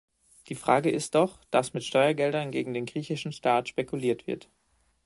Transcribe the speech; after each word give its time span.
Die 0.49 0.55
Frage 0.55 0.89
ist 0.89 1.13
doch, 1.13 1.45
dass 1.51 1.75
mit 1.75 1.83
Steuergeldern 1.83 2.49
gegen 2.49 2.73
den 2.73 2.87
griechischen 2.87 3.31
Staat 3.31 3.69
spekuliert 3.69 4.25
wird. 4.25 4.49